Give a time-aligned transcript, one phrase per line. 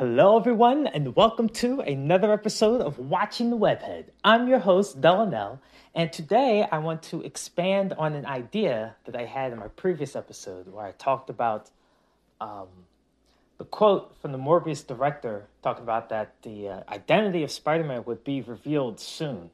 [0.00, 4.06] Hello, everyone, and welcome to another episode of Watching the Webhead.
[4.24, 5.58] I'm your host, Delanel,
[5.94, 10.16] and today I want to expand on an idea that I had in my previous
[10.16, 11.68] episode where I talked about
[12.40, 12.68] um,
[13.58, 18.02] the quote from the Morbius director talking about that the uh, identity of Spider Man
[18.06, 19.50] would be revealed soon.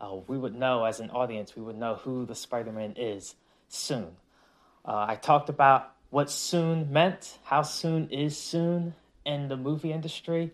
[0.00, 3.34] Uh, we would know, as an audience, we would know who the Spider Man is
[3.68, 4.06] soon.
[4.82, 8.94] Uh, I talked about what soon meant, how soon is soon,
[9.30, 10.52] in the movie industry.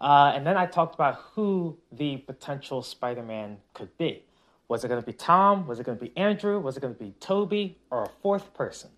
[0.00, 4.24] Uh, and then I talked about who the potential Spider Man could be.
[4.68, 5.66] Was it going to be Tom?
[5.66, 6.58] Was it going to be Andrew?
[6.58, 7.78] Was it going to be Tobey?
[7.90, 8.90] or a fourth person?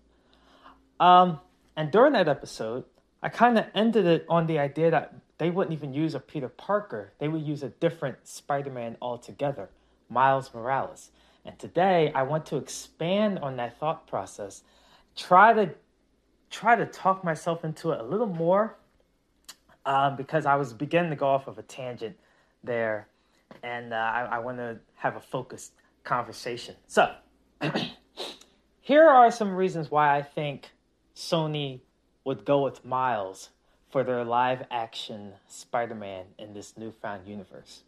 [0.99, 1.39] Um,
[1.75, 2.85] and during that episode,
[3.21, 6.47] I kind of ended it on the idea that they wouldn't even use a Peter
[6.47, 9.69] Parker, they would use a different Spider Man altogether,
[10.09, 11.11] Miles Morales.
[11.43, 14.63] And today I want to expand on that thought process,
[15.15, 15.71] try to
[16.49, 18.77] try to talk myself into it a little more
[19.85, 22.17] um, because I was beginning to go off of a tangent
[22.63, 23.07] there,
[23.63, 25.73] and uh, I, I want to have a focused
[26.03, 26.75] conversation.
[26.87, 27.13] So,
[28.81, 30.71] here are some reasons why I think
[31.15, 31.81] Sony
[32.23, 33.49] would go with Miles
[33.89, 37.83] for their live action Spider Man in this newfound universe.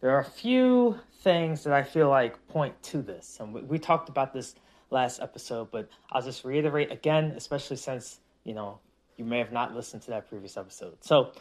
[0.00, 3.78] There are a few things that I feel like point to this, and we, we
[3.78, 4.54] talked about this
[4.90, 8.78] last episode, but I'll just reiterate again, especially since you know
[9.16, 10.96] you may have not listened to that previous episode.
[11.00, 11.32] So,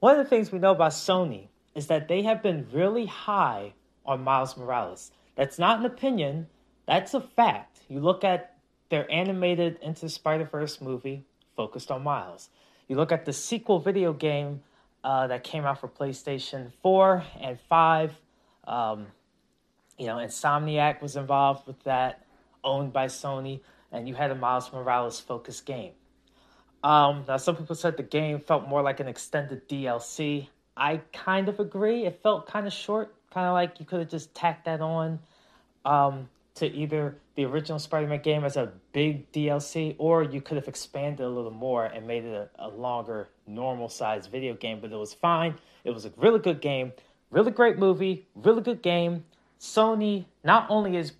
[0.00, 3.74] one of the things we know about Sony is that they have been really high
[4.06, 5.10] on Miles Morales.
[5.34, 6.46] That's not an opinion,
[6.86, 7.80] that's a fact.
[7.88, 8.56] You look at
[8.88, 11.24] their animated Into Spider Verse movie
[11.56, 12.50] focused on Miles.
[12.88, 14.62] You look at the sequel video game
[15.04, 18.12] uh, that came out for PlayStation 4 and 5.
[18.66, 19.06] Um,
[19.98, 22.24] you know, Insomniac was involved with that,
[22.64, 23.60] owned by Sony,
[23.92, 25.92] and you had a Miles Morales focused game.
[26.82, 30.48] Um, now, some people said the game felt more like an extended DLC.
[30.76, 32.06] I kind of agree.
[32.06, 35.18] It felt kind of short, kind of like you could have just tacked that on
[35.84, 40.68] um, to either the original Spider-Man game as a big DLC, or you could have
[40.68, 44.78] expanded a little more and made it a, a longer, normal-sized video game.
[44.80, 45.56] But it was fine.
[45.84, 46.92] It was a really good game,
[47.30, 49.24] really great movie, really good game.
[49.58, 51.12] Sony not only is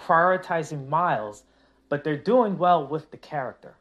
[0.00, 1.44] prioritizing Miles,
[1.88, 3.76] but they're doing well with the character.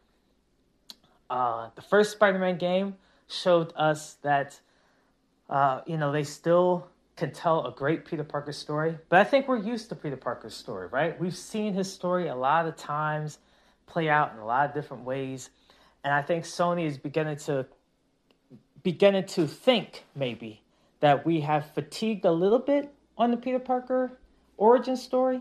[1.31, 2.93] Uh, the first Spider-Man game
[3.29, 4.59] showed us that
[5.49, 9.47] uh, you know they still can tell a great Peter Parker story, but I think
[9.47, 11.17] we're used to Peter Parker's story, right?
[11.17, 13.37] We've seen his story a lot of times
[13.85, 15.51] play out in a lot of different ways,
[16.03, 17.65] and I think Sony is beginning to
[18.83, 20.61] beginning to think maybe
[20.99, 24.19] that we have fatigued a little bit on the Peter Parker
[24.57, 25.39] origin story.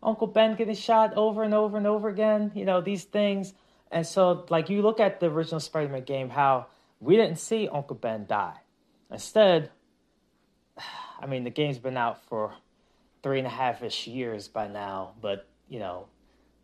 [0.00, 3.54] Uncle Ben getting shot over and over and over again, you know, these things
[3.90, 6.66] and so, like, you look at the original Spider Man game, how
[7.00, 8.56] we didn't see Uncle Ben die.
[9.10, 9.70] Instead,
[11.20, 12.54] I mean, the game's been out for
[13.22, 16.06] three and a half ish years by now, but, you know,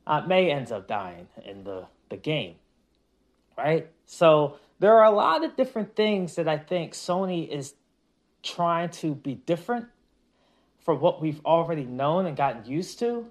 [0.07, 2.57] Aunt May ends up dying in the, the game,
[3.57, 3.89] right?
[4.07, 7.75] So, there are a lot of different things that I think Sony is
[8.43, 9.87] trying to be different
[10.83, 13.27] from what we've already known and gotten used to.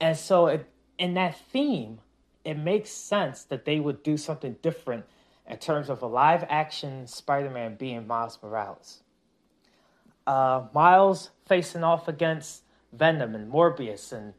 [0.00, 0.66] And so, it,
[0.98, 1.98] in that theme,
[2.44, 5.04] it makes sense that they would do something different
[5.48, 9.02] in terms of a live action Spider Man being Miles Morales.
[10.26, 14.34] Uh, Miles facing off against Venom and Morbius and,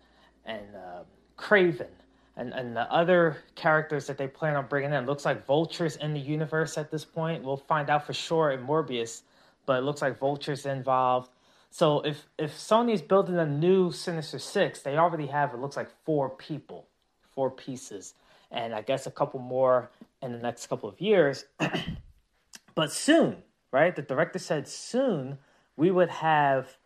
[0.45, 1.03] and uh,
[1.37, 1.87] Kraven
[2.35, 5.05] and, and the other characters that they plan on bringing in.
[5.05, 7.43] Looks like Vulture's in the universe at this point.
[7.43, 9.23] We'll find out for sure in Morbius,
[9.65, 11.29] but it looks like Vulture's involved.
[11.69, 15.89] So if if Sony's building a new Sinister Six, they already have it looks like
[16.05, 16.87] four people
[17.35, 18.13] four pieces,
[18.51, 19.89] and I guess a couple more
[20.21, 21.45] in the next couple of years.
[22.75, 23.37] but soon,
[23.71, 23.95] right?
[23.95, 25.37] The director said soon
[25.75, 26.77] we would have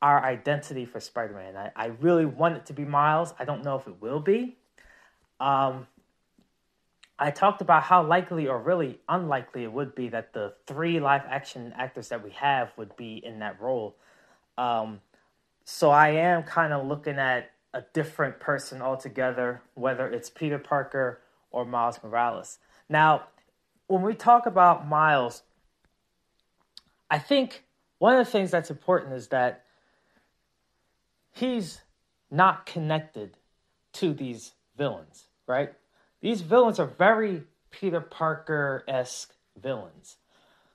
[0.00, 1.56] our identity for Spider Man.
[1.56, 3.32] I, I really want it to be Miles.
[3.38, 4.56] I don't know if it will be.
[5.38, 5.86] Um,
[7.18, 11.22] I talked about how likely or really unlikely it would be that the three live
[11.28, 13.96] action actors that we have would be in that role.
[14.58, 15.00] Um,
[15.64, 21.20] so I am kind of looking at a different person altogether, whether it's Peter Parker
[21.50, 22.58] or Miles Morales.
[22.88, 23.24] Now,
[23.86, 25.42] when we talk about Miles,
[27.10, 27.64] I think
[27.98, 29.64] one of the things that's important is that
[31.30, 31.80] he's
[32.30, 33.36] not connected
[33.94, 35.72] to these villains, right?
[36.20, 40.16] These villains are very Peter Parker esque villains.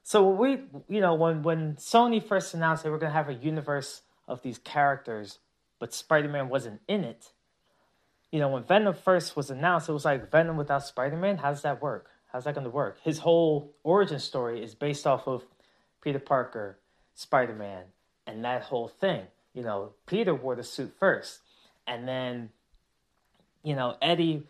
[0.04, 3.34] So we, you know, when when Sony first announced they were going to have a
[3.34, 5.40] universe of these characters
[5.80, 7.32] but Spider Man wasn't in it.
[8.32, 11.38] You know, when Venom first was announced, it was like Venom without Spider Man.
[11.38, 12.10] How does that work?
[12.32, 13.00] How's that going to work?
[13.04, 15.44] His whole origin story is based off of
[16.02, 16.78] Peter Parker,
[17.16, 17.86] Spider Man,
[18.26, 19.24] and that whole thing.
[19.54, 21.40] You know, Peter wore the suit first,
[21.88, 22.50] and then,
[23.64, 24.44] you know, Eddie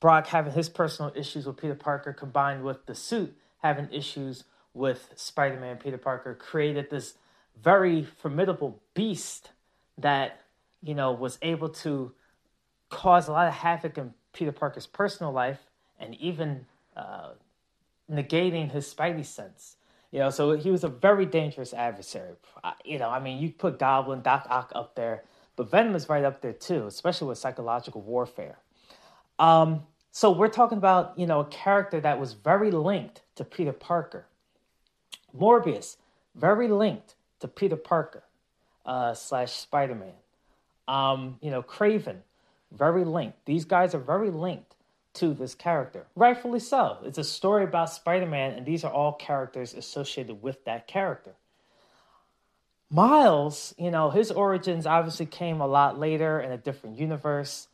[0.00, 4.44] Brock having his personal issues with Peter Parker combined with the suit having issues
[4.74, 7.14] with Spider Man, Peter Parker created this
[7.60, 9.50] very formidable beast
[9.96, 10.40] that,
[10.82, 12.12] you know, was able to
[12.90, 15.60] cause a lot of havoc in Peter Parker's personal life
[15.98, 16.66] and even
[16.96, 17.30] uh,
[18.10, 19.76] negating his spidey sense.
[20.10, 22.32] You know, so he was a very dangerous adversary.
[22.84, 26.24] You know, I mean, you put Goblin, Doc Ock up there, but Venom is right
[26.24, 28.58] up there too, especially with psychological warfare.
[29.38, 33.72] Um, so we're talking about, you know, a character that was very linked to Peter
[33.72, 34.26] Parker.
[35.38, 35.96] Morbius,
[36.34, 38.24] very linked to Peter Parker
[38.86, 40.14] uh, slash Spider Man.
[40.88, 42.16] Um, you know, Kraven,
[42.72, 43.44] very linked.
[43.44, 44.74] These guys are very linked
[45.14, 46.06] to this character.
[46.16, 46.98] Rightfully so.
[47.04, 51.34] It's a story about Spider Man, and these are all characters associated with that character.
[52.90, 57.68] Miles, you know, his origins obviously came a lot later in a different universe.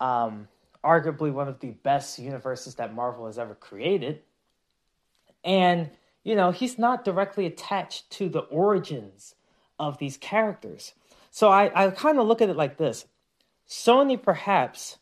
[0.00, 0.48] Um,
[0.82, 4.22] arguably one of the best universes that Marvel has ever created.
[5.44, 5.90] And,
[6.24, 9.34] you know, he's not directly attached to the origins
[9.78, 10.94] of these characters.
[11.30, 13.06] So I, I kind of look at it like this
[13.68, 14.98] Sony perhaps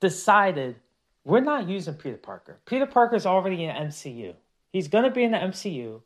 [0.00, 0.76] decided
[1.24, 2.58] we're not using Peter Parker.
[2.64, 4.34] Peter Parker's already in the MCU.
[4.72, 6.00] He's going to be in the MCU,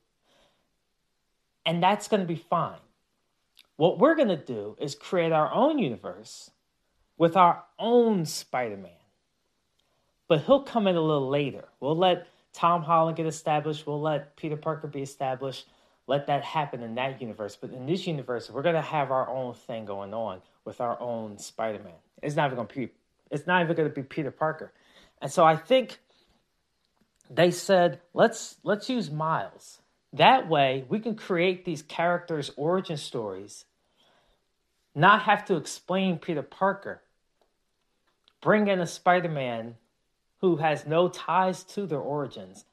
[1.64, 2.78] and that's going to be fine.
[3.76, 6.50] What we're going to do is create our own universe
[7.16, 8.90] with our own Spider Man.
[10.28, 11.64] But he'll come in a little later.
[11.78, 15.66] We'll let Tom Holland get established, we'll let Peter Parker be established.
[16.06, 17.56] Let that happen in that universe.
[17.56, 21.38] But in this universe, we're to have our own thing going on with our own
[21.38, 21.92] Spider Man.
[22.22, 22.90] It's not even to be
[23.30, 24.72] it's not even to be Peter Parker.
[25.22, 25.98] And so I think
[27.30, 29.80] they said, let's let's use Miles.
[30.12, 33.64] That way we can create these characters' origin stories,
[34.94, 37.02] not have to explain Peter Parker.
[38.42, 39.76] Bring in a Spider-Man
[40.40, 42.64] who has no ties to their origins.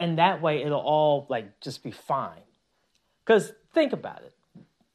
[0.00, 2.42] And that way it'll all like just be fine.
[3.24, 4.34] Cuz think about it.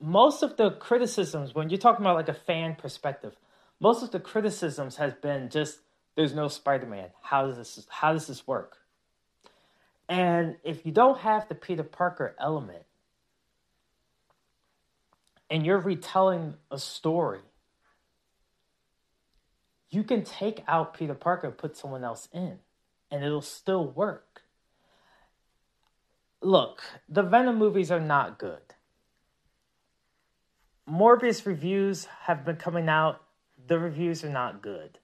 [0.01, 3.37] Most of the criticisms when you're talking about like a fan perspective,
[3.79, 5.79] most of the criticisms has been just
[6.15, 7.09] there's no Spider-Man.
[7.21, 8.79] How does this how does this work?
[10.07, 12.83] And if you don't have the Peter Parker element
[15.49, 17.41] and you're retelling a story,
[19.89, 22.59] you can take out Peter Parker put someone else in
[23.09, 24.34] and it'll still work.
[26.45, 28.61] Look, the Venom movies are not good.
[30.87, 33.23] Morbius reviews have been coming out
[33.67, 34.99] the reviews are not good.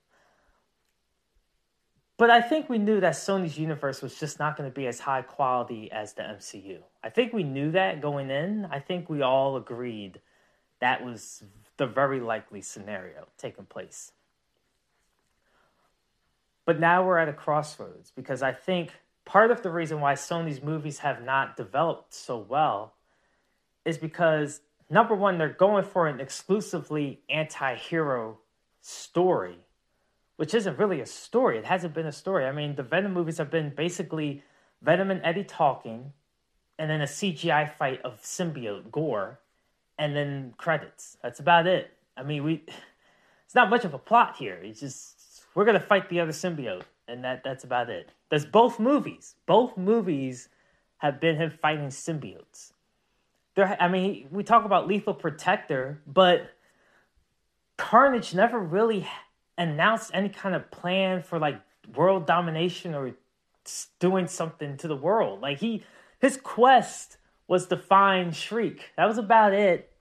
[2.18, 5.00] But I think we knew that Sony's universe was just not going to be as
[5.00, 6.78] high quality as the MCU.
[7.04, 8.66] I think we knew that going in.
[8.66, 10.22] I think we all agreed
[10.80, 11.42] that was
[11.78, 14.12] the very likely scenario taking place.
[16.66, 18.92] But now we're at a crossroads because I think
[19.31, 22.95] part of the reason why Sony's movies have not developed so well
[23.86, 28.39] is because number one, they're going for an exclusively anti hero
[28.81, 29.56] story,
[30.36, 31.57] which isn't really a story.
[31.57, 32.45] It hasn't been a story.
[32.45, 34.44] I mean, the Venom movies have been basically
[34.81, 36.11] Venom and Eddie talking,
[36.78, 39.40] and then a CGI fight of symbiote gore,
[39.97, 41.16] and then credits.
[41.23, 41.90] That's about it.
[42.18, 42.66] I mean, we
[43.45, 44.59] it's not much of a plot here.
[44.61, 48.11] It's just we're gonna fight the other symbiote, and that that's about it.
[48.30, 49.35] There's both movies.
[49.45, 50.49] Both movies
[50.97, 52.71] have been him fighting symbiotes.
[53.56, 56.51] There, I mean, we talk about Lethal Protector, but
[57.77, 59.07] Carnage never really
[59.57, 61.61] announced any kind of plan for like
[61.95, 63.13] world domination or
[63.99, 65.41] doing something to the world.
[65.41, 65.83] Like he,
[66.19, 68.91] his quest was to find Shriek.
[68.95, 69.91] That was about it.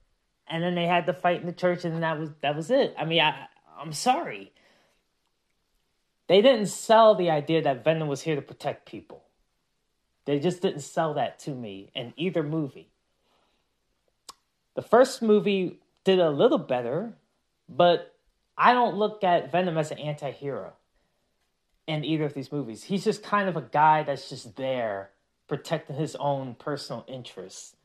[0.47, 2.93] And then they had to fight in the church, and that was that was it.
[2.97, 3.47] I mean, I
[3.79, 4.51] I'm sorry.
[6.31, 9.25] They didn't sell the idea that Venom was here to protect people.
[10.23, 12.87] They just didn't sell that to me in either movie.
[14.75, 17.15] The first movie did a little better
[17.67, 18.15] but
[18.57, 20.73] I don't look at Venom as an anti hero
[21.85, 22.83] in either of these movies.
[22.83, 25.09] He's just kind of a guy that's just there
[25.49, 27.75] protecting his own personal interests.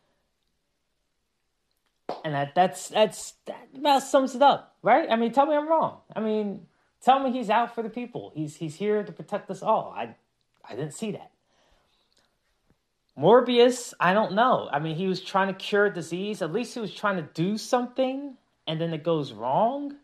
[2.25, 5.09] And that that's that's that about sums it up, right?
[5.11, 5.99] I mean, tell me I'm wrong.
[6.15, 6.67] I mean,
[7.07, 8.33] tell me he's out for the people.
[8.35, 9.95] He's he's here to protect us all.
[9.97, 10.15] I
[10.69, 11.31] I didn't see that.
[13.19, 14.69] Morbius, I don't know.
[14.71, 16.43] I mean, he was trying to cure a disease.
[16.43, 18.37] At least he was trying to do something
[18.67, 19.97] and then it goes wrong,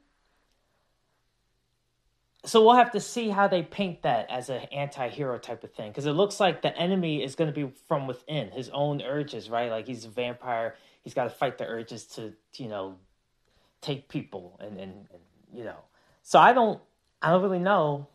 [2.44, 5.90] so we'll have to see how they paint that as an anti-hero type of thing
[5.90, 9.48] because it looks like the enemy is going to be from within his own urges
[9.48, 12.96] right like he's a vampire he's got to fight the urges to you know
[13.80, 15.22] take people and, and and
[15.54, 15.78] you know
[16.22, 16.80] so i don't
[17.22, 18.06] i don't really know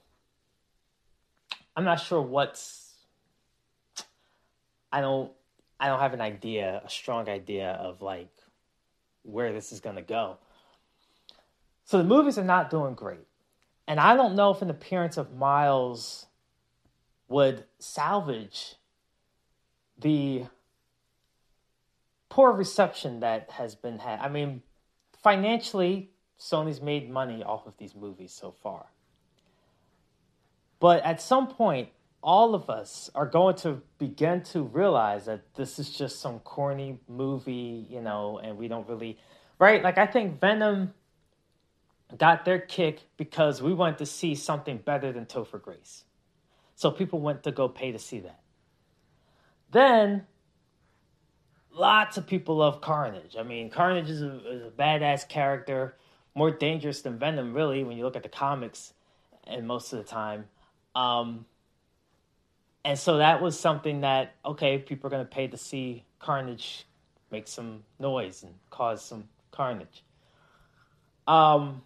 [1.76, 2.94] i'm not sure what's
[4.92, 5.32] i don't
[5.80, 8.30] i don't have an idea a strong idea of like
[9.24, 10.38] where this is to go
[11.86, 13.28] so the movies are not doing great
[13.88, 16.26] and I don't know if an appearance of Miles
[17.30, 18.76] would salvage
[19.98, 20.44] the
[22.30, 24.20] poor reception that has been had.
[24.20, 24.62] I mean,
[25.24, 28.88] financially, Sony's made money off of these movies so far.
[30.80, 31.90] But at some point,
[32.22, 37.00] all of us are going to begin to realize that this is just some corny
[37.08, 39.18] movie, you know, and we don't really,
[39.60, 39.82] right?
[39.82, 40.94] Like, I think Venom
[42.18, 46.04] got their kick because we wanted to see something better than Topher Grace.
[46.76, 48.40] So people went to go pay to see that.
[49.72, 50.26] Then,
[51.72, 53.36] lots of people love Carnage.
[53.38, 55.96] I mean, Carnage is a, is a badass character,
[56.36, 58.94] more dangerous than Venom, really, when you look at the comics,
[59.46, 60.46] and most of the time.
[60.98, 61.46] Um,
[62.84, 66.86] and so that was something that, okay, people are going to pay to see Carnage
[67.32, 70.04] make some noise and cause some carnage.
[71.28, 71.82] Um,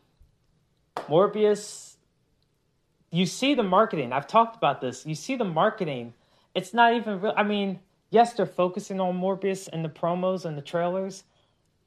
[0.95, 1.95] Morbius,
[3.11, 4.13] you see the marketing.
[4.13, 5.05] I've talked about this.
[5.05, 6.13] You see the marketing.
[6.53, 7.33] It's not even real.
[7.35, 11.23] I mean, yes, they're focusing on Morbius and the promos and the trailers,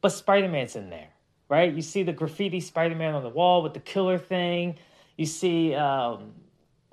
[0.00, 1.08] but Spider Man's in there,
[1.48, 1.72] right?
[1.72, 4.76] You see the graffiti Spider Man on the wall with the killer thing.
[5.16, 6.32] You see um,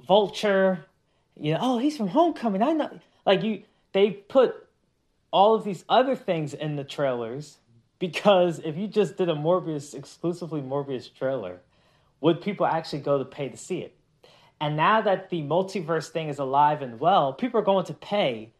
[0.08, 0.86] Vulture.
[1.40, 2.62] You know, oh, he's from Homecoming.
[2.62, 3.00] I know.
[3.26, 4.68] Like you, they put
[5.32, 7.58] all of these other things in the trailers
[8.00, 11.62] because if you just did a Morbius exclusively Morbius trailer,
[12.20, 13.96] would people actually go to pay to see it?
[14.60, 18.54] And now that the multiverse thing is alive and well, people are going to pay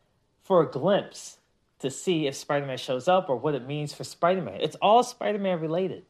[0.44, 1.38] for a glimpse
[1.80, 4.60] to see if Spider Man shows up or what it means for Spider Man.
[4.62, 6.06] It's all Spider Man related.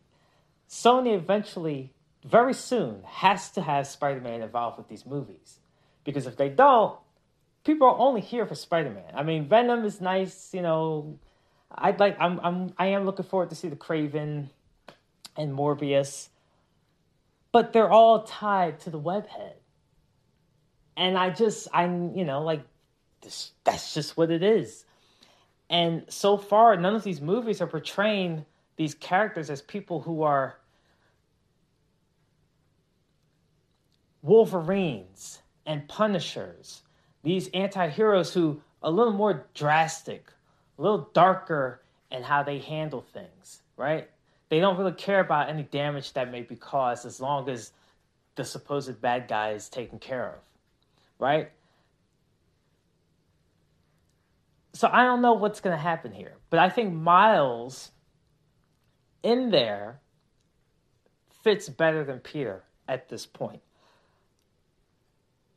[0.70, 5.60] Sony eventually, very soon, has to have Spider Man involved with these movies.
[6.04, 6.98] Because if they don't,
[7.64, 9.14] people are only here for Spider Man.
[9.14, 11.20] I mean, Venom is nice, you know.
[11.74, 14.50] I'd like I'm I'm I am looking forward to see the Kraven
[15.38, 16.30] and Morbius
[17.52, 19.54] but they're all tied to the webhead.
[20.96, 22.64] And I just, I'm, you know, like,
[23.22, 24.86] this, that's just what it is.
[25.70, 28.46] And so far, none of these movies are portraying
[28.78, 30.58] these characters as people who are
[34.22, 36.82] Wolverines and Punishers,
[37.24, 40.28] these anti heroes who a little more drastic,
[40.78, 44.10] a little darker in how they handle things, right?
[44.52, 47.72] they don't really care about any damage that may be caused as long as
[48.36, 50.40] the supposed bad guy is taken care of,
[51.20, 51.52] right?
[54.74, 57.92] So I don't know what's going to happen here, but I think Miles
[59.24, 60.02] in there
[61.44, 63.62] fits better than Peter at this point.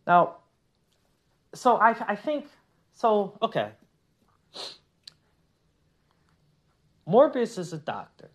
[0.07, 0.37] Now,
[1.55, 2.47] so I I think
[2.93, 3.39] so.
[3.43, 3.71] Okay,
[7.07, 8.31] Morbius is a doctor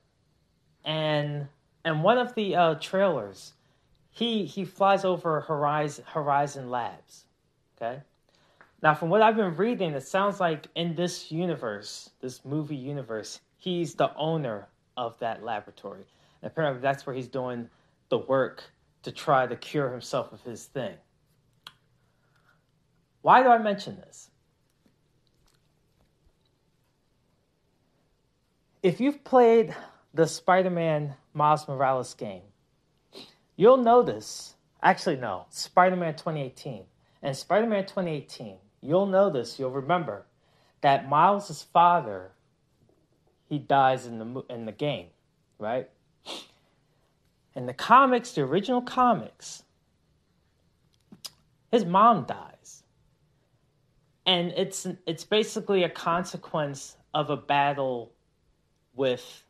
[0.85, 1.47] and
[1.85, 3.53] and one of the uh, trailers,
[4.09, 7.25] he he flies over Horizon Horizon Labs.
[7.77, 8.01] Okay.
[8.81, 13.41] Now, from what I've been reading, it sounds like in this universe, this movie universe,
[13.57, 16.05] he's the owner of that laboratory.
[16.41, 17.69] And apparently, that's where he's doing
[18.09, 18.63] the work
[19.03, 20.95] to try to cure himself of his thing.
[23.21, 24.29] Why do I mention this?
[28.81, 29.75] If you've played
[30.13, 32.43] the Spider Man Miles Morales game,
[33.57, 36.83] you'll notice, actually, no, Spider Man 2018.
[37.21, 40.25] And Spider Man 2018, you'll notice, you'll remember
[40.81, 42.31] that Miles' father,
[43.49, 45.07] he dies in the, in the game,
[45.57, 45.89] right?
[47.53, 49.63] In the comics, the original comics,
[51.69, 52.48] his mom dies.
[54.29, 58.13] And it's it's basically a consequence of a battle
[58.93, 59.43] with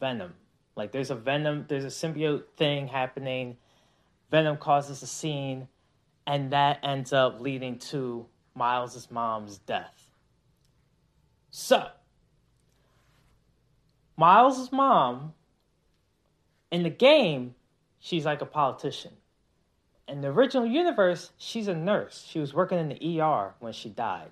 [0.00, 0.34] Venom.
[0.74, 3.58] Like there's a Venom, there's a symbiote thing happening.
[4.28, 5.68] Venom causes a scene,
[6.26, 10.10] and that ends up leading to Miles's mom's death.
[11.50, 11.86] So,
[14.16, 15.32] Miles's mom
[16.72, 17.54] in the game,
[18.00, 19.12] she's like a politician.
[20.08, 22.26] In the original universe, she's a nurse.
[22.28, 24.30] She was working in the ER when she died.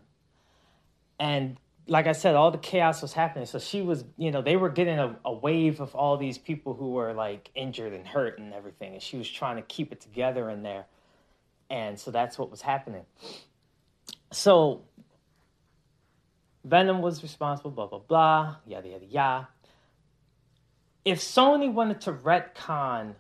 [1.21, 3.47] And like I said, all the chaos was happening.
[3.47, 6.75] So she was, you know, they were getting a, a wave of all these people
[6.75, 8.95] who were like injured and hurt and everything.
[8.95, 10.87] And she was trying to keep it together in there.
[11.69, 13.05] And so that's what was happening.
[14.33, 14.83] So
[16.65, 19.49] Venom was responsible, blah, blah, blah, yada, yada, yada.
[21.05, 23.15] If Sony wanted to retcon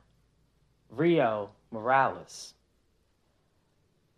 [0.91, 2.55] Rio Morales,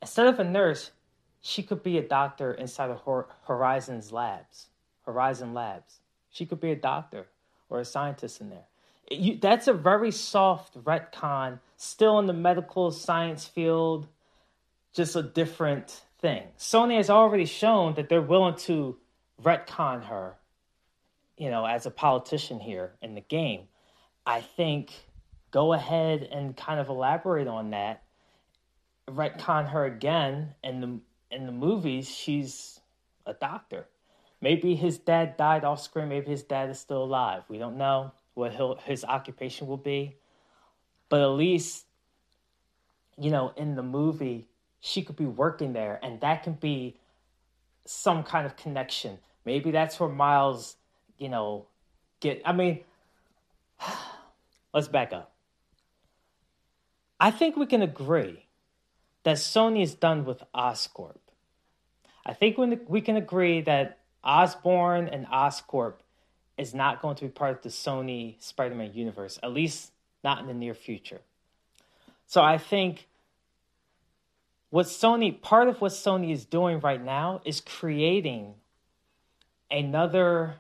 [0.01, 0.93] instead of a nurse,
[1.41, 3.01] she could be a doctor inside of
[3.47, 4.69] Horizon's labs,
[5.05, 5.99] Horizon Labs.
[6.31, 7.27] She could be a doctor
[7.69, 8.67] or a scientist in there.
[9.11, 14.07] You, that's a very soft retcon, still in the medical science field,
[14.93, 16.45] just a different thing.
[16.59, 18.97] Sony has already shown that they're willing to
[19.43, 20.37] retcon her,
[21.37, 23.63] you know, as a politician here in the game.
[24.27, 24.93] I think
[25.51, 28.03] go ahead and kind of elaborate on that.
[29.09, 31.01] Retcon her again in the
[31.31, 32.09] in the movies.
[32.09, 32.81] She's
[33.27, 33.87] a doctor.
[34.41, 36.09] Maybe his dad died off screen.
[36.09, 37.43] Maybe his dad is still alive.
[37.49, 40.17] We don't know what his occupation will be,
[41.09, 41.87] but at least,
[43.17, 44.47] you know, in the movie,
[44.81, 47.01] she could be working there, and that can be
[47.85, 49.19] some kind of connection.
[49.45, 50.77] Maybe that's where Miles,
[51.19, 51.67] you know,
[52.21, 52.43] get.
[52.45, 52.85] I mean,
[54.73, 55.33] let's back up.
[57.21, 58.47] I think we can agree
[59.25, 61.19] that Sony is done with Oscorp.
[62.25, 62.57] I think
[62.89, 65.95] we can agree that Osborn and Oscorp
[66.57, 70.41] is not going to be part of the Sony Spider Man universe, at least not
[70.41, 71.21] in the near future.
[72.27, 73.09] So I think
[74.71, 78.55] what Sony, part of what Sony is doing right now is creating
[79.71, 80.57] another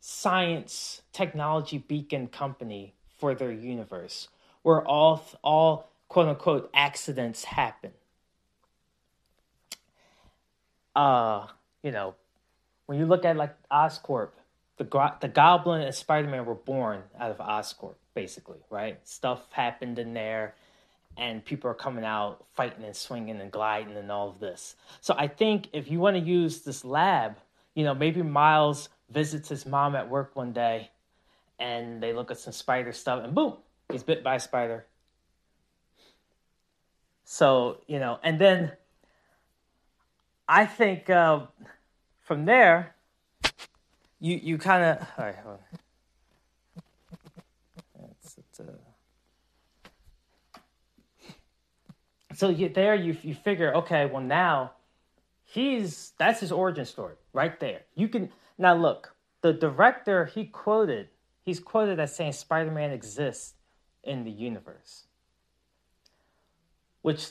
[0.00, 4.28] science technology beacon company for their universe
[4.62, 7.90] where all all quote unquote accidents happen
[10.94, 11.46] uh
[11.82, 12.14] you know
[12.86, 14.30] when you look at like oscorp
[14.76, 20.12] the the goblin and spider-man were born out of oscorp basically right stuff happened in
[20.12, 20.54] there
[21.16, 24.76] and people are coming out fighting and swinging and gliding and all of this.
[25.00, 27.36] So I think if you want to use this lab,
[27.74, 30.90] you know, maybe Miles visits his mom at work one day
[31.58, 33.56] and they look at some spider stuff and boom,
[33.92, 34.86] he's bit by a spider.
[37.24, 38.72] So, you know, and then
[40.48, 41.46] I think uh,
[42.20, 42.94] from there,
[44.20, 45.36] you you kind of all right.
[45.36, 45.80] Hold on.
[47.98, 48.72] Uh,
[52.34, 54.72] so you there you you figure okay well now
[55.44, 61.08] he's that's his origin story right there you can now look the director he quoted
[61.44, 63.54] he's quoted as saying spider-man exists
[64.04, 65.04] in the universe
[67.02, 67.30] which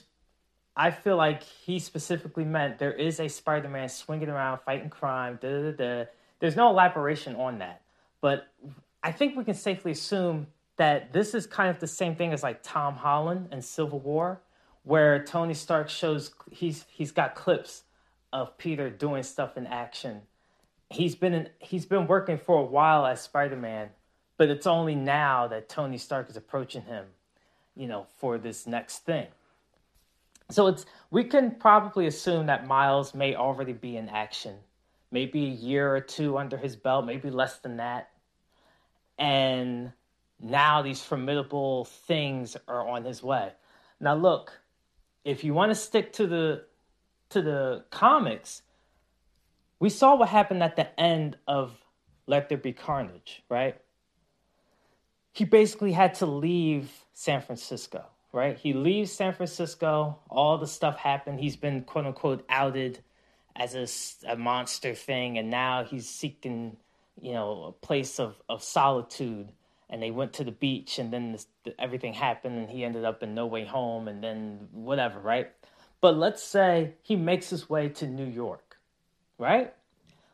[0.76, 5.50] i feel like he specifically meant there is a spider-man swinging around fighting crime da,
[5.50, 6.06] da, da.
[6.40, 7.82] there's no elaboration on that
[8.22, 8.48] but
[9.04, 12.44] i think we can safely assume that this is kind of the same thing as
[12.44, 14.42] like tom holland and civil war
[14.84, 17.84] where Tony Stark shows he's he's got clips
[18.34, 20.22] of Peter doing stuff in action.
[20.90, 23.90] He's been in, he's been working for a while as Spider-Man,
[24.42, 27.06] but it's only now that Tony Stark is approaching him,
[27.76, 29.28] you know, for this next thing.
[30.50, 34.56] So it's we can probably assume that Miles may already be in action.
[35.12, 38.10] Maybe a year or two under his belt, maybe less than that.
[39.20, 39.92] And
[40.40, 43.52] now these formidable things are on his way.
[44.00, 44.60] Now look,
[45.24, 46.64] if you want to stick to the
[47.30, 48.64] to the comics,
[49.80, 51.78] we saw what happened at the end of
[52.26, 53.80] Let There Be Carnage, right?
[55.32, 58.58] He basically had to leave San Francisco, right?
[58.58, 61.40] He leaves San Francisco, all the stuff happened.
[61.40, 63.00] He's been quote unquote outed
[63.56, 66.78] as a, a monster thing, and now he's seeking,
[67.22, 69.52] you know, a place of, of solitude
[69.92, 73.22] and they went to the beach and then this, everything happened and he ended up
[73.22, 75.52] in no way home and then whatever right
[76.00, 78.78] but let's say he makes his way to new york
[79.38, 79.74] right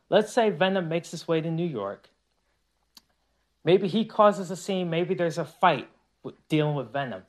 [0.09, 2.09] let's say venom makes his way to new york
[3.67, 5.87] maybe he causes a scene maybe there's a fight
[6.49, 7.21] dealing with venom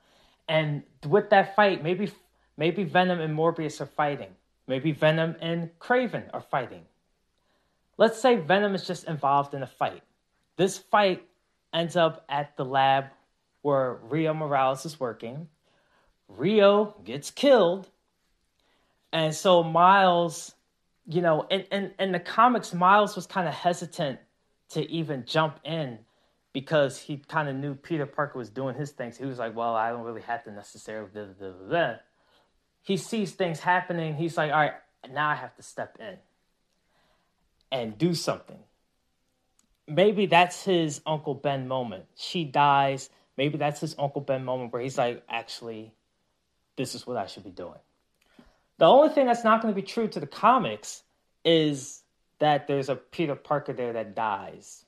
[0.48, 2.10] and with that fight maybe
[2.56, 4.30] maybe venom and morbius are fighting
[4.66, 6.84] maybe venom and Kraven are fighting
[7.98, 10.02] let's say venom is just involved in a fight
[10.56, 11.22] this fight
[11.72, 13.06] ends up at the lab
[13.62, 15.48] where Rio Morales is working.
[16.28, 17.88] Rio gets killed.
[19.12, 20.54] And so Miles,
[21.06, 24.18] you know, in, in, in the comics, Miles was kind of hesitant
[24.70, 25.98] to even jump in
[26.52, 29.16] because he kind of knew Peter Parker was doing his things.
[29.18, 31.08] He was like, well, I don't really have to necessarily.
[31.12, 31.94] Blah, blah, blah,
[32.82, 34.14] He sees things happening.
[34.16, 34.74] He's like, all right,
[35.12, 36.16] now I have to step in.
[37.72, 38.58] and do something.
[39.86, 42.06] Maybe that's his Uncle Ben moment.
[42.16, 43.10] She dies.
[43.36, 45.92] Maybe that's his Uncle Ben moment where he's like, actually,
[46.76, 47.78] this is what I should be doing.
[48.78, 51.02] The only thing that's not going to be true to the comics
[51.44, 52.02] is
[52.40, 54.84] that there's a Peter Parker there that dies.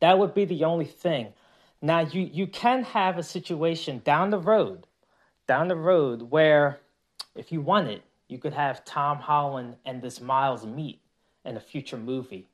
[0.00, 1.32] That would be the only thing.
[1.80, 4.86] Now you you can have a situation down the road,
[5.46, 6.80] down the road where
[7.34, 11.00] if you want it, you could have Tom Holland and this Miles meet
[11.44, 12.48] in a future movie.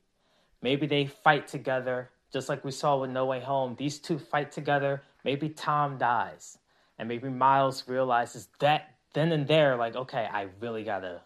[0.62, 3.74] Maybe they fight together, just like we saw with No Way Home.
[3.76, 5.02] These two fight together.
[5.24, 6.58] Maybe Tom dies,
[6.98, 11.22] and maybe Miles realizes that then and there, like, okay, I really gotta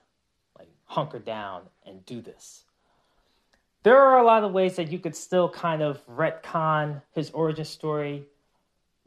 [0.58, 2.64] like hunker down and do this.
[3.88, 7.64] There are a lot of ways that you could still kind of retcon his origin
[7.64, 8.26] story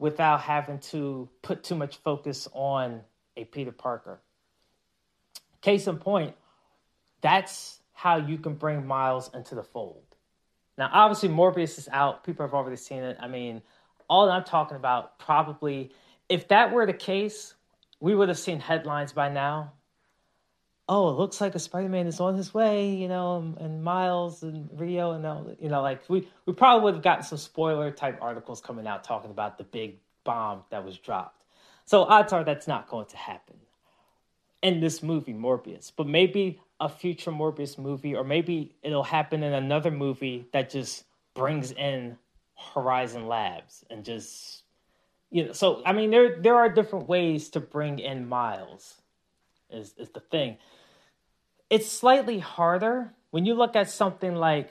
[0.00, 3.02] without having to put too much focus on
[3.36, 4.18] a Peter Parker.
[5.60, 6.34] Case in point,
[7.20, 10.02] that's how you can bring Miles into the fold.
[10.76, 12.24] Now, obviously, Morbius is out.
[12.24, 13.16] People have already seen it.
[13.20, 13.62] I mean,
[14.10, 15.92] all that I'm talking about probably,
[16.28, 17.54] if that were the case,
[18.00, 19.74] we would have seen headlines by now.
[20.88, 24.68] Oh, it looks like a Spider-Man is on his way, you know, and, Miles and
[24.78, 28.18] Rio and all, you know, like we we probably would have gotten some spoiler type
[28.20, 31.42] articles coming out talking about the big bomb that was dropped.
[31.84, 33.56] So odds are that's not going to happen
[34.62, 35.92] in this movie, Morbius.
[35.94, 41.04] But maybe a future Morbius movie, or maybe it'll happen in another movie that just
[41.34, 42.18] brings in
[42.74, 44.62] Horizon Labs and just
[45.30, 45.52] you know.
[45.52, 49.01] So I mean, there there are different ways to bring in Miles.
[49.72, 50.58] Is is the thing.
[51.70, 54.70] It's slightly harder when you look at something like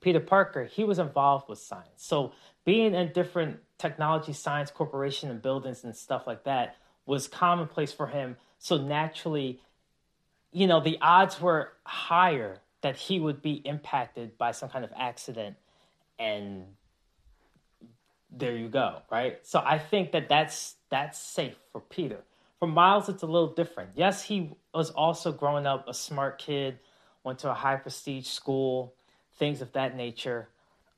[0.00, 0.64] Peter Parker.
[0.64, 2.32] He was involved with science, so
[2.64, 8.06] being in different technology, science corporation, and buildings and stuff like that was commonplace for
[8.06, 9.60] him so naturally,
[10.52, 14.92] you know, the odds were higher that he would be impacted by some kind of
[14.96, 15.56] accident
[16.16, 16.64] and
[18.30, 19.40] there you go, right?
[19.42, 22.20] So I think that that's that's safe for Peter.
[22.62, 23.90] For Miles, it's a little different.
[23.96, 26.78] Yes, he was also growing up a smart kid,
[27.24, 28.94] went to a high prestige school,
[29.36, 30.48] things of that nature.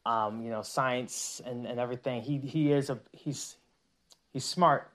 [0.05, 2.21] Um, you know, science and, and everything.
[2.21, 3.57] He he is a he's
[4.35, 4.91] he's smart,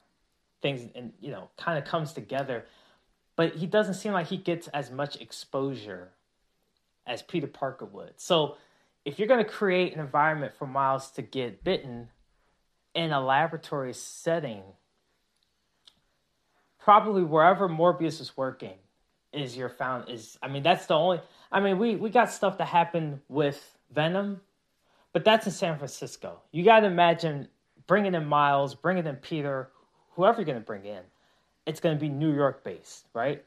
[0.62, 2.66] things and you know kind of comes together
[3.36, 6.10] but he doesn't seem like he gets as much exposure
[7.08, 8.12] as Peter Parker would.
[8.18, 8.58] So
[9.06, 12.10] if you're going to create an environment for Miles to get bitten
[12.94, 14.62] in a laboratory setting,
[16.80, 18.76] probably wherever Morbius is working
[19.32, 22.58] is your found is I mean that's the only I mean we we got stuff
[22.58, 24.42] that happened with Venom,
[25.14, 26.42] but that's in San Francisco.
[26.52, 27.48] You got to imagine
[27.88, 29.70] bringing in Miles, bringing in Peter,
[30.12, 31.02] whoever you're going to bring in,
[31.66, 33.44] it's going to be New York based, right?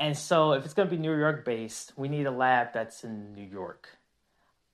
[0.00, 3.02] And so, if it's going to be New York based, we need a lab that's
[3.02, 3.88] in New York.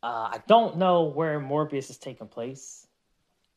[0.02, 2.86] Uh, I don't know where Morbius is taking place.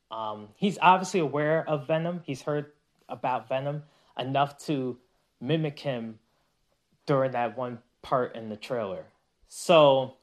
[0.09, 2.21] Um, he's obviously aware of Venom.
[2.25, 2.71] He's heard
[3.09, 3.83] about Venom
[4.17, 4.97] enough to
[5.39, 6.19] mimic him
[7.05, 9.05] during that one part in the trailer.
[9.47, 10.15] So,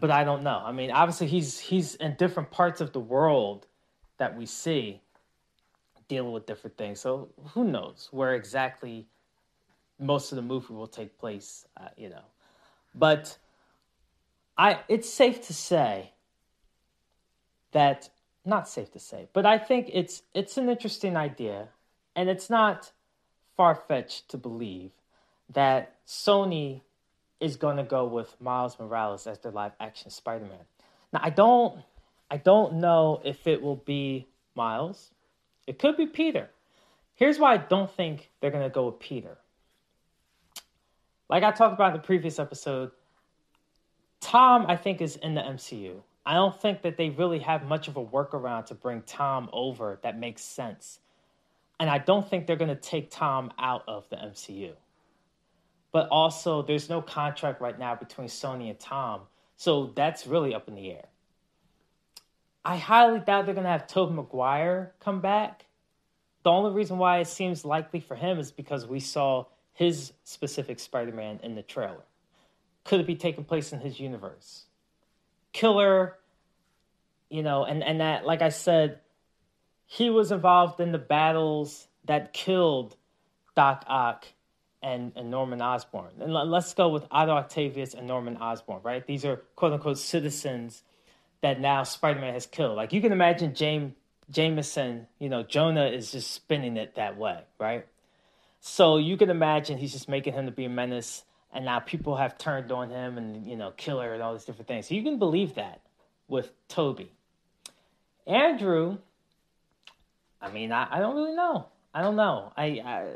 [0.00, 0.62] but I don't know.
[0.64, 3.66] I mean, obviously he's he's in different parts of the world
[4.18, 5.00] that we see
[6.08, 7.00] dealing with different things.
[7.00, 9.06] So who knows where exactly
[9.98, 12.24] most of the movie will take place, uh, you know.
[12.94, 13.36] But
[14.56, 16.12] I it's safe to say
[17.72, 18.08] that
[18.46, 21.68] not safe to say, but I think it's it's an interesting idea
[22.14, 22.92] and it's not
[23.56, 24.90] far-fetched to believe
[25.52, 26.82] that Sony
[27.40, 30.66] is going to go with Miles Morales as their live action Spider-Man.
[31.12, 31.82] Now I don't
[32.30, 35.10] I don't know if it will be Miles.
[35.66, 36.50] It could be Peter.
[37.14, 39.38] Here's why I don't think they're going to go with Peter.
[41.28, 42.90] Like I talked about in the previous episode,
[44.20, 46.02] Tom, I think, is in the MCU.
[46.26, 50.00] I don't think that they really have much of a workaround to bring Tom over
[50.02, 50.98] that makes sense.
[51.78, 54.72] And I don't think they're going to take Tom out of the MCU.
[55.92, 59.22] But also, there's no contract right now between Sony and Tom.
[59.56, 61.06] So that's really up in the air.
[62.64, 65.66] I highly doubt they're going to have Tobey Maguire come back.
[66.42, 70.80] The only reason why it seems likely for him is because we saw his specific
[70.80, 72.04] Spider Man in the trailer.
[72.84, 74.65] Could it be taking place in his universe?
[75.56, 76.18] Killer,
[77.30, 79.00] you know, and, and that, like I said,
[79.86, 82.94] he was involved in the battles that killed
[83.54, 84.26] Doc Ock
[84.82, 86.10] and, and Norman Osborn.
[86.20, 89.06] And let's go with Otto Octavius and Norman Osborn, right?
[89.06, 90.82] These are quote unquote citizens
[91.40, 92.76] that now Spider-Man has killed.
[92.76, 93.94] Like you can imagine James
[94.30, 97.86] Jameson, you know, Jonah is just spinning it that way, right?
[98.60, 101.24] So you can imagine he's just making him to be a menace,
[101.56, 104.68] and now people have turned on him and you know killer and all these different
[104.68, 104.86] things.
[104.86, 105.80] So you can believe that
[106.28, 107.10] with Tobey
[108.26, 108.98] Andrew,
[110.40, 111.66] I mean, I, I don't really know.
[111.94, 112.52] I don't know.
[112.56, 113.06] I, I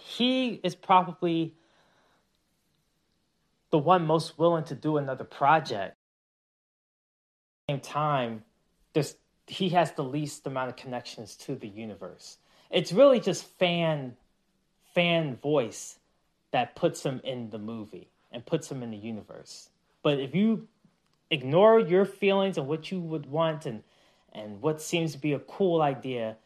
[0.00, 1.54] he is probably
[3.70, 5.94] the one most willing to do another project.
[7.68, 8.44] Same time,
[8.94, 9.14] there's
[9.46, 12.38] he has the least amount of connections to the universe.
[12.70, 14.16] It's really just fan
[14.94, 15.97] fan voice
[16.50, 19.70] that puts him in the movie and puts him in the universe.
[20.02, 20.68] But if you
[21.30, 23.82] ignore your feelings and what you would want and
[24.32, 26.36] and what seems to be a cool idea,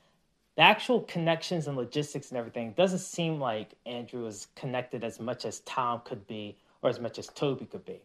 [0.57, 5.45] the actual connections and logistics and everything doesn't seem like Andrew is connected as much
[5.45, 8.01] as Tom could be or as much as Tobey could be.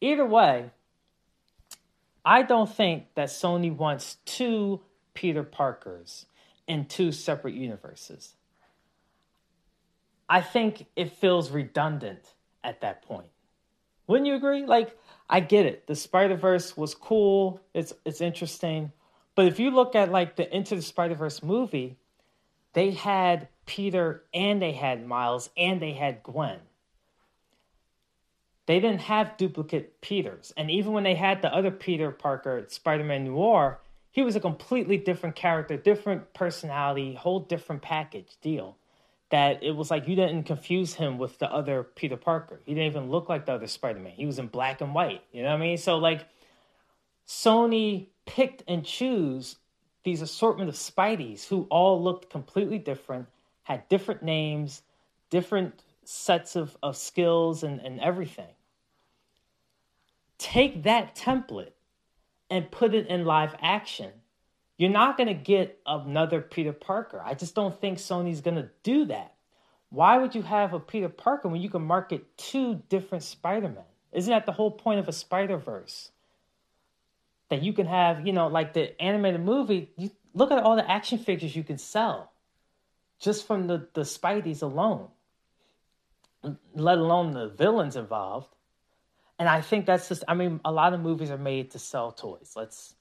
[0.00, 0.70] Either way,
[2.24, 4.80] I don't think that Sony wants two
[5.14, 6.26] Peter Parkers
[6.66, 8.34] in two separate universes.
[10.28, 13.28] I think it feels redundant at that point.
[14.06, 14.64] Wouldn't you agree?
[14.64, 14.96] Like,
[15.28, 15.86] I get it.
[15.86, 17.60] The Spider Verse was cool.
[17.74, 18.92] It's it's interesting.
[19.34, 21.98] But if you look at like the Into the Spider Verse movie,
[22.72, 26.58] they had Peter and they had Miles and they had Gwen.
[28.64, 30.52] They didn't have duplicate Peters.
[30.56, 34.40] And even when they had the other Peter Parker, Spider Man Noir, he was a
[34.40, 38.77] completely different character, different personality, whole different package deal.
[39.30, 42.60] That it was like you didn't confuse him with the other Peter Parker.
[42.64, 44.12] He didn't even look like the other Spider Man.
[44.12, 45.22] He was in black and white.
[45.32, 45.76] You know what I mean?
[45.76, 46.26] So, like,
[47.26, 49.56] Sony picked and choose
[50.02, 53.26] these assortment of Spideys who all looked completely different,
[53.64, 54.82] had different names,
[55.28, 58.48] different sets of, of skills and, and everything.
[60.38, 61.72] Take that template
[62.48, 64.12] and put it in live action.
[64.78, 67.20] You're not going to get another Peter Parker.
[67.22, 69.34] I just don't think Sony's going to do that.
[69.90, 73.84] Why would you have a Peter Parker when you can market two different Spider-Men?
[74.12, 76.12] Isn't that the whole point of a Spider-Verse?
[77.48, 80.90] that you can have, you know, like the animated movie, you look at all the
[80.90, 82.32] action figures you can sell
[83.18, 85.08] just from the, the Spideys alone,
[86.74, 88.54] let alone the villains involved.
[89.38, 92.12] And I think that's just, I mean, a lot of movies are made to sell
[92.12, 92.52] toys.
[92.54, 92.94] Let's,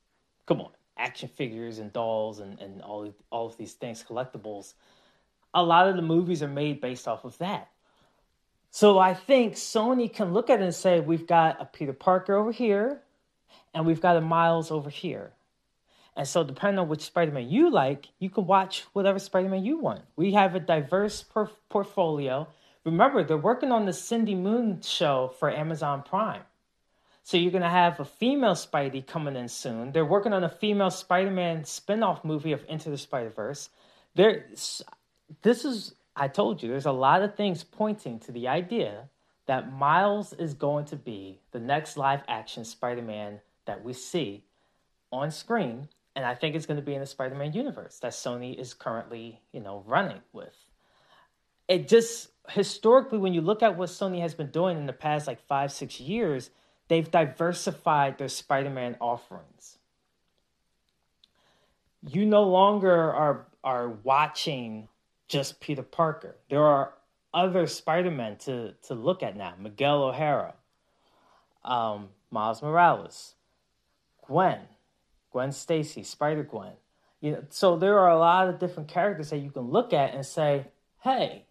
[0.45, 4.73] come on, action figures and dolls and, and all, all of these things, collectibles.
[5.53, 7.69] A lot of the movies are made based off of that.
[8.69, 12.35] So I think Sony can look at it and say, we've got a Peter Parker
[12.35, 13.01] over here,
[13.73, 15.31] and we've got a Miles over here.
[16.15, 19.63] And so, depending on which Spider Man you like, you can watch whatever Spider Man
[19.63, 20.01] you want.
[20.15, 21.23] We have a diverse
[21.69, 22.47] portfolio.
[22.83, 26.41] Remember, they're working on the Cindy Moon show for Amazon Prime.
[27.27, 29.91] So, you're to have a female Spidey coming in soon.
[29.91, 33.67] They're working on a female Spider Man spin off movie of Into the Spider Verse.
[34.15, 34.85] This
[35.43, 39.09] is, I told you, there's a lot of things pointing to the idea
[39.45, 44.45] that Miles is going to be the next live action Spider Man that we see
[45.11, 48.57] on screen, and I think it's going to be in the Spider-Man universe that Sony
[48.57, 50.55] is currently, you know, running with.
[51.67, 55.27] It just historically, when you look at what Sony has been doing in the past
[55.27, 56.51] like five, six years,
[56.87, 59.77] they've diversified their Spider-Man offerings.
[62.07, 64.87] You no longer are are watching
[65.27, 66.35] just Peter Parker.
[66.49, 66.93] There are
[67.33, 69.55] other Spider-Men to to look at now.
[69.59, 70.53] Miguel O'Hara,
[71.65, 73.35] um, Miles Morales,
[74.25, 74.59] Gwen,
[75.31, 76.73] Gwen Stacy, Spider Gwen.
[77.19, 80.13] You know, so there are a lot of different characters that you can look at
[80.13, 80.67] and say,
[81.01, 81.46] "Hey,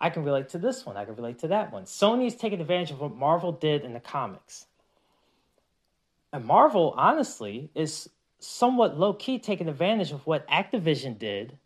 [0.00, 0.96] I can relate to this one.
[0.96, 4.00] I can relate to that one." Sony's taking advantage of what Marvel did in the
[4.00, 4.66] comics,
[6.32, 11.56] and Marvel, honestly, is somewhat low key taking advantage of what Activision did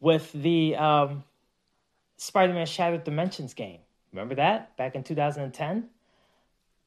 [0.00, 1.24] with the um,
[2.16, 3.80] Spider-Man Shattered Dimensions game.
[4.12, 5.88] Remember that back in 2010?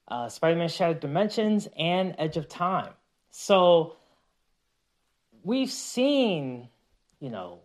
[0.10, 2.94] uh, Spider-Man Shattered Dimensions, and Edge of Time.
[3.32, 3.96] So
[5.44, 6.70] we've seen,
[7.20, 7.60] you know,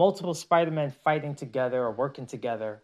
[0.00, 2.82] multiple Spider-Men fighting together or working together.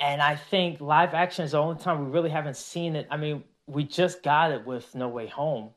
[0.00, 3.06] And I think live action is the only time we really haven't seen it.
[3.10, 5.70] I mean, we just got it with No Way Home.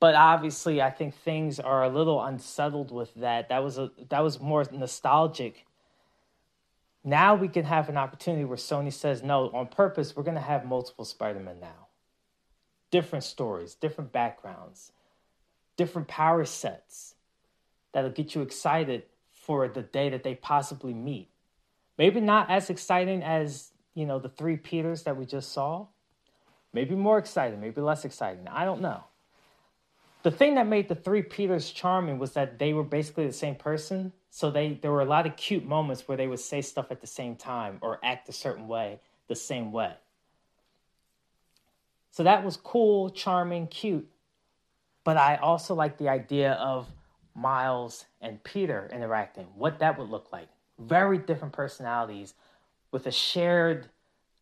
[0.00, 3.48] But obviously, I think things are a little unsettled with that.
[3.48, 5.66] That was a that was more nostalgic
[7.04, 10.40] now we can have an opportunity where Sony says, no, on purpose, we're going to
[10.42, 11.86] have multiple Spider Man now.
[12.90, 14.92] Different stories, different backgrounds,
[15.76, 17.14] different power sets
[17.92, 21.30] that'll get you excited for the day that they possibly meet.
[21.96, 25.86] Maybe not as exciting as, you know, the three Peters that we just saw.
[26.72, 28.46] Maybe more exciting, maybe less exciting.
[28.48, 29.04] I don't know.
[30.22, 33.54] the thing that made the three Peters charming was that they were basically the same
[33.54, 34.12] person.
[34.30, 37.00] So they there were a lot of cute moments where they would say stuff at
[37.00, 39.94] the same time or act a certain way the same way.
[42.10, 44.08] So that was cool, charming, cute.
[45.04, 46.86] But I also like the idea of
[47.38, 50.48] Miles and Peter interacting, what that would look like.
[50.78, 52.34] Very different personalities
[52.90, 53.88] with a shared,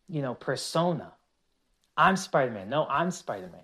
[0.09, 1.13] you know, persona.
[1.97, 2.69] I'm Spider Man.
[2.69, 3.61] No, I'm Spider Man.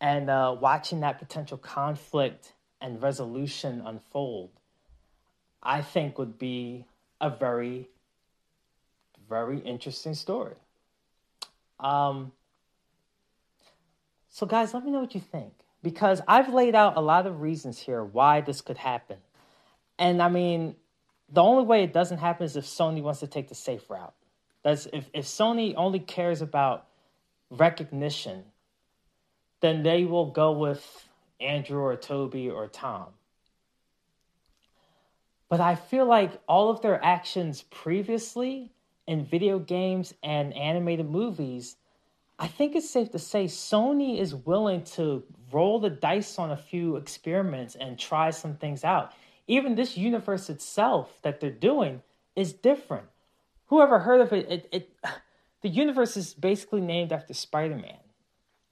[0.00, 4.50] And uh, watching that potential conflict and resolution unfold,
[5.62, 6.86] I think would be
[7.20, 7.88] a very,
[9.28, 10.54] very interesting story.
[11.80, 12.32] Um,
[14.28, 15.52] so, guys, let me know what you think
[15.82, 19.18] because I've laid out a lot of reasons here why this could happen.
[19.98, 20.76] And I mean,
[21.28, 24.14] the only way it doesn't happen is if Sony wants to take the safe route.
[24.62, 26.86] That's if, if Sony only cares about
[27.50, 28.44] recognition,
[29.60, 31.08] then they will go with
[31.40, 33.06] Andrew or Tobey or Tom.
[35.48, 38.72] But I feel like all of their actions previously
[39.06, 41.76] in video games and animated movies,
[42.38, 46.56] I think it's safe to say Sony is willing to roll the dice on a
[46.56, 49.12] few experiments and try some things out.
[49.48, 52.02] Even this universe itself that they're doing
[52.36, 53.06] is different.
[53.66, 54.90] Whoever heard of it, it, it
[55.62, 57.98] the universe is basically named after Spider-Man.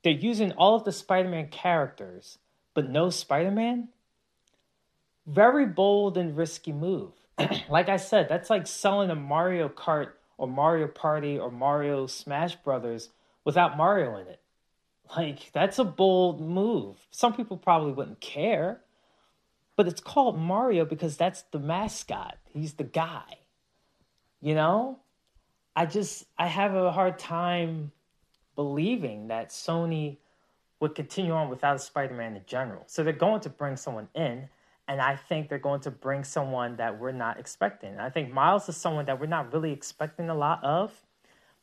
[0.04, 2.38] They're using all of the Spider-Man characters,
[2.74, 3.88] but no Spider-Man?
[5.26, 7.12] Very bold and risky move.
[7.68, 12.54] like I said, that's like selling a Mario Kart or Mario Party or Mario Smash
[12.54, 13.08] Brothers
[13.46, 14.40] without Mario in it.
[15.16, 16.96] Like, that's a bold move.
[17.12, 18.80] Some people probably wouldn't care,
[19.76, 22.36] but it's called Mario because that's the mascot.
[22.52, 23.38] He's the guy.
[24.42, 24.98] You know?
[25.76, 27.92] I just, I have a hard time
[28.56, 30.16] believing that Sony
[30.80, 32.82] would continue on without Spider Man in general.
[32.86, 34.48] So they're going to bring someone in,
[34.88, 37.98] and I think they're going to bring someone that we're not expecting.
[37.98, 41.05] I think Miles is someone that we're not really expecting a lot of.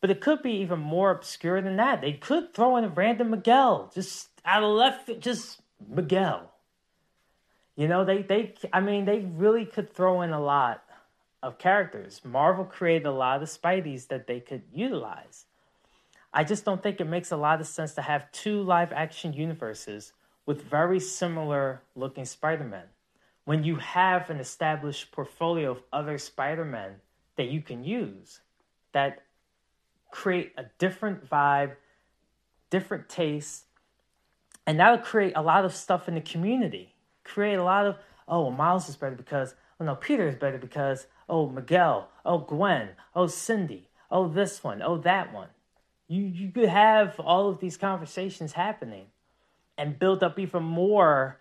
[0.03, 2.01] But it could be even more obscure than that.
[2.01, 6.51] They could throw in a random Miguel, just out of left, just Miguel.
[7.77, 10.83] You know, they they I mean, they really could throw in a lot
[11.41, 12.19] of characters.
[12.25, 15.45] Marvel created a lot of Spideys that they could utilize.
[16.33, 19.31] I just don't think it makes a lot of sense to have two live action
[19.31, 20.11] universes
[20.45, 22.87] with very similar looking Spider-Men
[23.45, 26.95] when you have an established portfolio of other Spider-Men
[27.37, 28.41] that you can use
[28.91, 29.23] that
[30.13, 31.71] create a different vibe,
[32.69, 33.65] different taste,
[34.67, 36.93] and that'll create a lot of stuff in the community.
[37.23, 37.97] Create a lot of,
[38.27, 42.37] oh, well, Miles is better because, oh no, Peter is better because, oh, Miguel, oh,
[42.37, 45.47] Gwen, oh, Cindy, oh, this one, oh, that one.
[46.07, 49.07] You, you could have all of these conversations happening
[49.79, 51.39] and build up even more,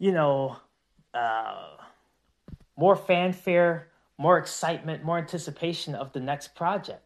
[0.00, 0.56] you know,
[1.14, 1.68] uh,
[2.76, 7.05] more fanfare, more excitement, more anticipation of the next project.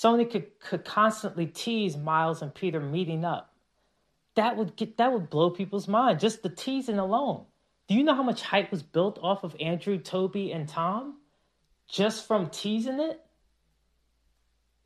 [0.00, 3.52] Sony could, could constantly tease Miles and Peter meeting up.
[4.34, 6.20] That would get that would blow people's mind.
[6.20, 7.44] Just the teasing alone.
[7.86, 11.18] Do you know how much hype was built off of Andrew, Tobey, and Tom?
[11.86, 13.20] Just from teasing it?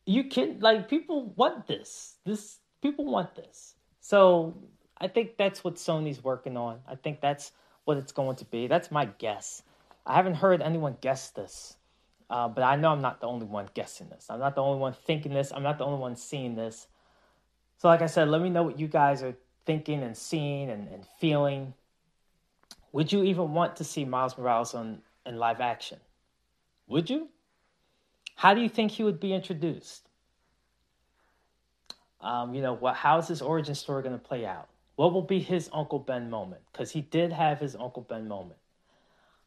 [0.05, 2.17] You can like people want this.
[2.25, 3.77] This people want this.
[4.01, 4.57] So
[4.99, 6.81] I think that's what Sony's working on.
[6.89, 7.53] I think that's
[7.85, 8.67] what it's going to be.
[8.67, 9.63] That's my guess.
[10.07, 11.77] I haven't heard anyone guess this.
[12.35, 14.27] Uh, but I know I'm not the only one guessing this.
[14.29, 15.53] I'm not the only one thinking this.
[15.55, 16.89] I'm not the only one seeing this.
[17.79, 20.89] So, like I said, let me know what you guys are thinking and seeing and,
[20.89, 21.75] and feeling.
[22.91, 26.01] Would you even want to see Miles Morales on in live action?
[26.89, 27.29] Would you?
[28.35, 30.09] How do you think he would be introduced?
[32.21, 32.97] Um, you know, what?
[32.97, 34.67] How is his origin story going to play out?
[34.97, 36.63] What will be his Uncle Ben moment?
[36.73, 38.59] Because he did have his Uncle Ben moment.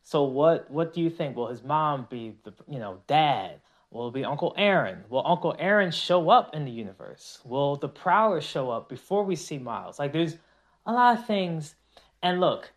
[0.07, 1.35] So what what do you think?
[1.35, 3.59] Will his mom be the you know dad?
[3.91, 5.03] Will it be Uncle Aaron?
[5.09, 7.39] Will Uncle Aaron show up in the universe?
[7.43, 9.99] Will the Prowler show up before we see Miles?
[9.99, 10.37] Like there's
[10.85, 11.75] a lot of things.
[12.23, 12.71] And look,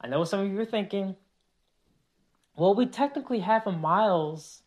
[0.00, 1.16] I know some of you are thinking,
[2.56, 4.62] well, we technically have a Miles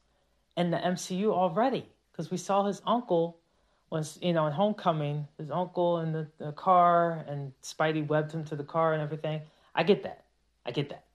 [0.58, 3.40] in the MCU already because we saw his uncle
[3.90, 8.44] once you know in Homecoming, his uncle in the, the car and Spidey webbed him
[8.44, 9.40] to the car and everything.
[9.74, 10.26] I get that.
[10.66, 11.06] I get that.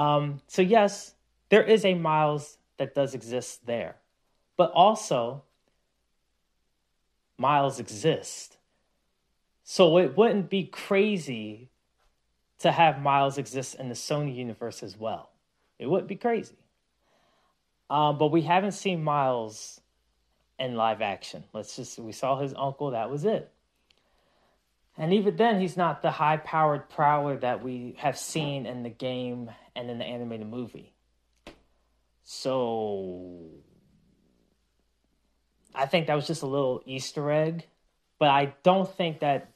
[0.00, 1.12] Um, so, yes,
[1.50, 3.96] there is a Miles that does exist there,
[4.56, 5.42] but also
[7.36, 8.56] Miles exists.
[9.62, 11.68] So, it wouldn't be crazy
[12.60, 15.28] to have Miles exist in the Sony universe as well.
[15.78, 16.56] It wouldn't be crazy.
[17.90, 19.82] Um, but we haven't seen Miles
[20.58, 21.44] in live action.
[21.52, 23.52] Let's just we saw his uncle, that was it.
[24.98, 28.90] And even then he's not the high powered prowler that we have seen in the
[28.90, 30.92] game and in the animated movie.
[32.22, 33.46] So
[35.74, 37.66] I think that was just a little Easter egg,
[38.18, 39.50] but I don't think that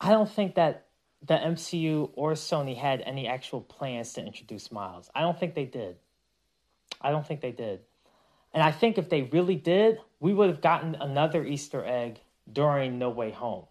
[0.00, 0.86] I don't think that
[1.26, 5.10] the MCU or Sony had any actual plans to introduce Miles.
[5.14, 5.96] I don't think they did.
[7.00, 7.80] I don't think they did.
[8.52, 12.98] And I think if they really did, we would have gotten another Easter egg during
[12.98, 13.66] No Way Home.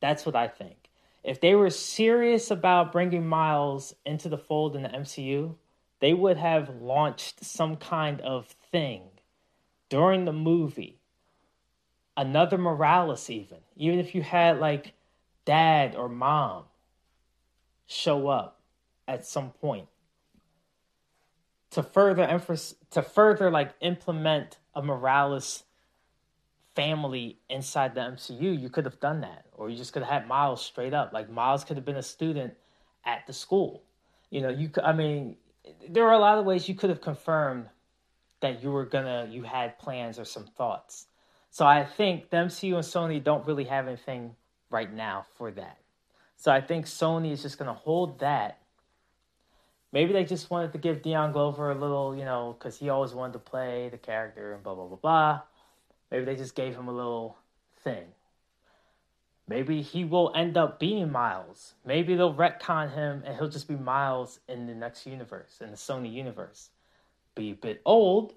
[0.00, 0.90] That's what I think.
[1.24, 5.56] If they were serious about bringing Miles into the fold in the MCU,
[6.00, 9.02] they would have launched some kind of thing
[9.88, 11.00] during the movie.
[12.16, 13.58] Another Morales, even.
[13.76, 14.94] Even if you had like
[15.44, 16.64] dad or mom
[17.86, 18.60] show up
[19.06, 19.88] at some point
[21.70, 25.64] to further emphasize to further like implement a Morales
[26.78, 30.28] family inside the MCU, you could have done that, or you just could have had
[30.28, 31.12] Miles straight up.
[31.12, 32.54] Like Miles could have been a student
[33.04, 33.82] at the school.
[34.30, 34.70] You know, you.
[34.84, 35.34] I mean,
[35.88, 37.66] there are a lot of ways you could have confirmed
[38.40, 41.06] that you were gonna, you had plans or some thoughts.
[41.50, 44.36] So I think the MCU and Sony don't really have anything
[44.70, 45.78] right now for that.
[46.36, 48.60] So I think Sony is just gonna hold that
[49.92, 53.14] maybe they just wanted to give Dion Glover a little, you know, because he always
[53.14, 55.40] wanted to play the character and blah, blah, blah, blah.
[56.10, 57.36] Maybe they just gave him a little
[57.82, 58.06] thing.
[59.48, 61.74] Maybe he will end up being Miles.
[61.84, 65.76] Maybe they'll retcon him and he'll just be Miles in the next universe, in the
[65.76, 66.68] Sony universe.
[67.34, 68.34] Be a bit old.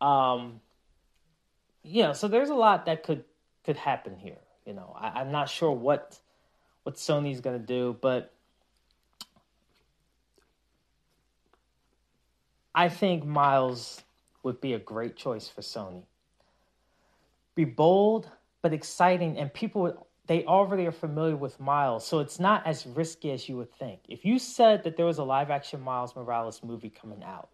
[0.00, 0.60] Um,
[1.82, 3.24] yeah, so there's a lot that could
[3.64, 4.38] could happen here.
[4.64, 6.18] You know, I, I'm not sure what
[6.84, 8.32] what Sony's gonna do, but
[12.74, 14.02] I think Miles
[14.42, 16.04] would be a great choice for Sony.
[17.60, 18.30] Be bold
[18.62, 23.32] but exciting, and people they already are familiar with Miles, so it's not as risky
[23.32, 24.00] as you would think.
[24.08, 27.50] If you said that there was a live action Miles Morales movie coming out,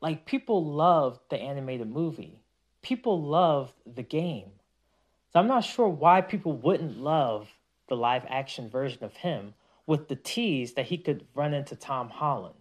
[0.00, 2.40] like people loved the animated movie,
[2.82, 4.50] people loved the game.
[5.32, 7.48] So I'm not sure why people wouldn't love
[7.86, 9.54] the live action version of him
[9.86, 12.56] with the tease that he could run into Tom Holland.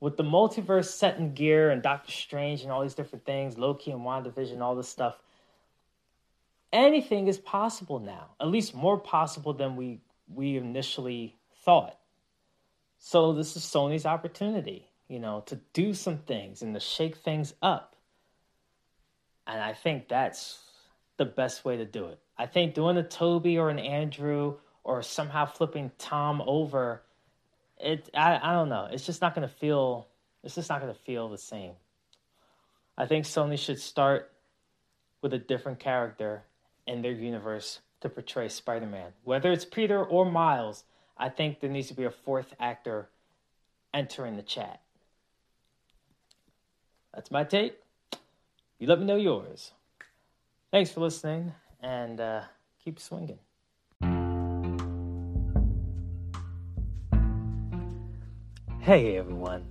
[0.00, 3.90] With the multiverse set in gear and Doctor Strange and all these different things, Loki
[3.90, 5.18] and WandaVision, all this stuff,
[6.72, 8.28] anything is possible now.
[8.40, 10.00] At least more possible than we
[10.32, 11.98] we initially thought.
[12.98, 17.54] So this is Sony's opportunity, you know, to do some things and to shake things
[17.62, 17.96] up.
[19.46, 20.58] And I think that's
[21.16, 22.18] the best way to do it.
[22.36, 27.02] I think doing a Tobey or an Andrew or somehow flipping Tom over,
[27.80, 28.88] it I, I don't know.
[28.90, 30.08] It's just not gonna feel
[30.42, 31.72] it's just not gonna feel the same.
[32.96, 34.32] I think Sony should start
[35.22, 36.42] with a different character
[36.86, 39.12] in their universe to portray Spider Man.
[39.24, 40.84] Whether it's Peter or Miles,
[41.16, 43.08] I think there needs to be a fourth actor
[43.92, 44.80] entering the chat.
[47.14, 47.78] That's my take.
[48.78, 49.72] You let me know yours.
[50.70, 52.42] Thanks for listening and uh,
[52.84, 53.38] keep swinging.
[58.88, 59.70] Hey everyone.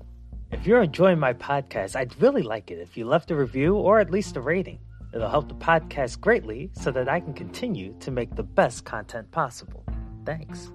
[0.51, 3.99] If you're enjoying my podcast, I'd really like it if you left a review or
[3.99, 4.77] at least a rating.
[5.11, 9.31] It'll help the podcast greatly so that I can continue to make the best content
[9.31, 9.83] possible.
[10.23, 10.71] Thanks.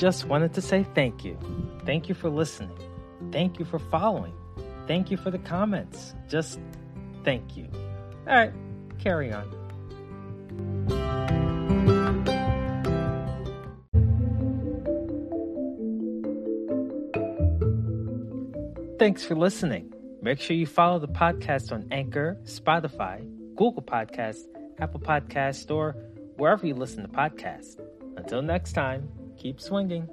[0.00, 1.36] Just wanted to say thank you.
[1.84, 2.78] Thank you for listening.
[3.32, 4.32] Thank you for following.
[4.86, 6.14] Thank you for the comments.
[6.28, 6.60] Just
[7.24, 7.66] thank you.
[8.28, 8.52] All right,
[9.00, 9.48] carry on.
[18.98, 19.92] Thanks for listening.
[20.20, 23.26] Make sure you follow the podcast on Anchor, Spotify,
[23.56, 24.40] Google Podcast,
[24.78, 25.92] Apple Podcast, or
[26.36, 27.80] wherever you listen to podcasts.
[28.18, 30.06] Until next time, keep swinging.